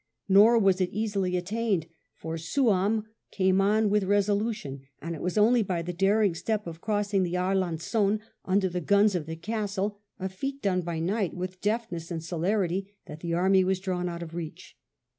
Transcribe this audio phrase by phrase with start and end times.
[0.27, 1.85] Nor was it easily attained.
[2.15, 6.81] For Souham came on with resolution; and it was only by the daring step of
[6.81, 11.61] crossing the Arlanzon under the guns of the castle, a feat done by night with
[11.61, 14.75] deftness and celerity, that the army was drawn out of reach.